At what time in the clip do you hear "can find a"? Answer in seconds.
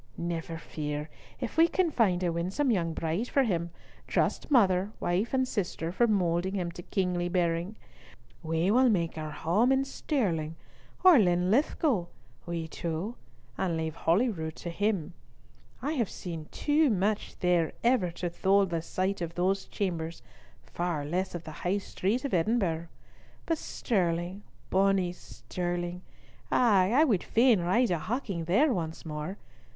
1.67-2.31